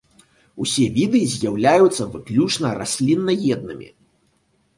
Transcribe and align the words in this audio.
Усе 0.63 0.85
віды 0.95 1.21
з'яўляюцца 1.33 2.07
выключна 2.15 2.73
расліннаеднымі. 2.81 3.87